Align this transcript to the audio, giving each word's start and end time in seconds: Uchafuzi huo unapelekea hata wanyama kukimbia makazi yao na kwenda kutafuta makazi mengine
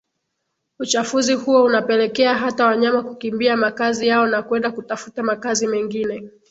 Uchafuzi 0.79 1.33
huo 1.33 1.63
unapelekea 1.63 2.37
hata 2.37 2.65
wanyama 2.65 3.03
kukimbia 3.03 3.57
makazi 3.57 4.07
yao 4.07 4.27
na 4.27 4.43
kwenda 4.43 4.71
kutafuta 4.71 5.23
makazi 5.23 5.67
mengine 5.67 6.29